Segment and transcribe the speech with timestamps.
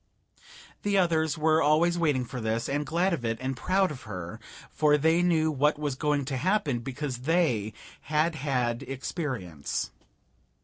[0.81, 4.39] The others were always waiting for this, and glad of it and proud of her,
[4.71, 9.91] for they knew what was going to happen, because they had had experience.